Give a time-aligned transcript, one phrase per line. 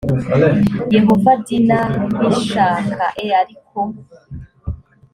[0.95, 3.79] yehova d nabishaka e ariko